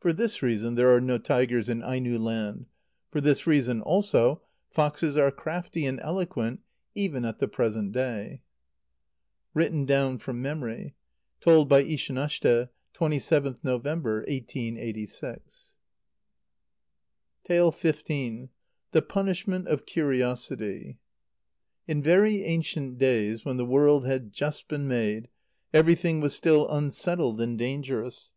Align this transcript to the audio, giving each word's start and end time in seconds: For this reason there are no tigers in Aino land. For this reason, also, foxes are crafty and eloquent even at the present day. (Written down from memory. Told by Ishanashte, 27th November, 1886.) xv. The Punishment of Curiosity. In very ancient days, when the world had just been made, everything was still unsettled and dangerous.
For 0.00 0.12
this 0.12 0.42
reason 0.42 0.74
there 0.74 0.94
are 0.94 1.00
no 1.00 1.16
tigers 1.16 1.70
in 1.70 1.82
Aino 1.82 2.18
land. 2.18 2.66
For 3.10 3.22
this 3.22 3.46
reason, 3.46 3.80
also, 3.80 4.42
foxes 4.68 5.16
are 5.16 5.30
crafty 5.30 5.86
and 5.86 5.98
eloquent 6.02 6.60
even 6.94 7.24
at 7.24 7.38
the 7.38 7.48
present 7.48 7.92
day. 7.92 8.42
(Written 9.54 9.86
down 9.86 10.18
from 10.18 10.42
memory. 10.42 10.94
Told 11.40 11.70
by 11.70 11.82
Ishanashte, 11.84 12.68
27th 12.92 13.64
November, 13.64 14.16
1886.) 14.28 15.74
xv. 17.48 18.48
The 18.92 19.02
Punishment 19.08 19.68
of 19.68 19.86
Curiosity. 19.86 20.98
In 21.88 22.02
very 22.02 22.42
ancient 22.42 22.98
days, 22.98 23.46
when 23.46 23.56
the 23.56 23.64
world 23.64 24.04
had 24.04 24.34
just 24.34 24.68
been 24.68 24.86
made, 24.86 25.28
everything 25.72 26.20
was 26.20 26.34
still 26.34 26.68
unsettled 26.70 27.40
and 27.40 27.56
dangerous. 27.58 28.34